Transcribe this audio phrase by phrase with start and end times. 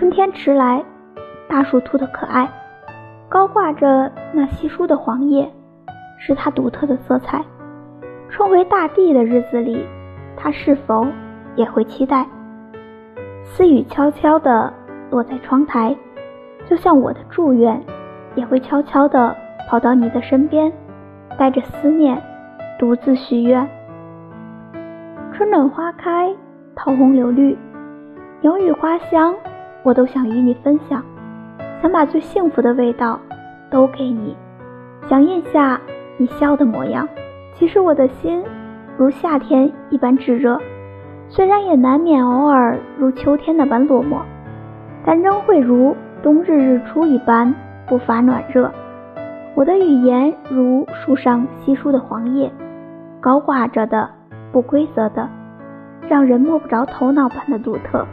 [0.00, 0.82] 春天迟来，
[1.46, 2.48] 大树秃得可爱，
[3.28, 5.52] 高挂着那稀疏的黄叶，
[6.16, 7.44] 是它独特的色彩。
[8.30, 9.84] 重回大地的日子里，
[10.38, 11.06] 它是否
[11.54, 12.26] 也会期待？
[13.44, 14.72] 私语悄悄地
[15.10, 15.94] 落在窗台，
[16.64, 17.78] 就像我的祝愿，
[18.34, 19.36] 也会悄悄地
[19.68, 20.72] 跑到你的身边，
[21.38, 22.18] 带着思念，
[22.78, 23.68] 独自许愿。
[25.34, 26.34] 春暖花开，
[26.74, 27.58] 桃红柳绿，
[28.40, 29.34] 鸟语花香，
[29.82, 31.02] 我都想与你分享，
[31.80, 33.18] 想把最幸福的味道
[33.70, 34.36] 都给你，
[35.08, 35.80] 想印下
[36.18, 37.08] 你笑的模样。
[37.54, 38.44] 其实我的心
[38.96, 40.60] 如夏天一般炙热，
[41.28, 44.18] 虽然也难免偶尔如秋天那般落寞，
[45.04, 47.54] 但仍会如冬日日出一般
[47.86, 48.70] 不乏暖热。
[49.54, 52.52] 我的语言如树上稀疏的黄叶，
[53.20, 54.08] 高挂着的，
[54.52, 55.28] 不规则的，
[56.08, 58.06] 让人摸不着头脑般的独特。